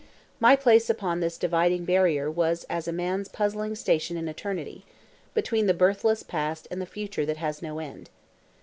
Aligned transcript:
My 0.39 0.55
place 0.55 0.89
upon 0.89 1.19
this 1.19 1.37
dividing 1.37 1.85
barrier 1.85 2.31
was 2.31 2.63
as 2.71 2.87
a 2.87 2.91
man's 2.91 3.27
puzzling 3.27 3.75
station 3.75 4.17
in 4.17 4.27
eternity, 4.27 4.83
between 5.35 5.67
the 5.67 5.75
birthless 5.75 6.23
past 6.23 6.67
and 6.71 6.81
the 6.81 6.87
future 6.87 7.23
that 7.23 7.37
has 7.37 7.61
no 7.61 7.77
end. 7.77 8.09